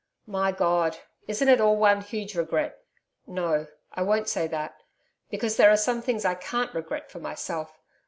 My 0.25 0.51
God! 0.51 0.97
isn't 1.27 1.47
it 1.47 1.61
all 1.61 1.77
one 1.77 2.01
huge 2.01 2.33
regret? 2.33 2.79
No, 3.27 3.67
I 3.93 4.01
won't 4.01 4.27
say 4.27 4.47
that.... 4.47 4.81
Because 5.29 5.57
there 5.57 5.69
are 5.69 5.77
some 5.77 6.01
things 6.01 6.25
I 6.25 6.33
CAN'T 6.33 6.73
regret 6.73 7.11
for 7.11 7.19
myself. 7.19 7.77